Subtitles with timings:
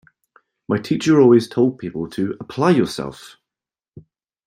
[0.67, 3.37] My teacher always told people to "apply yourself!".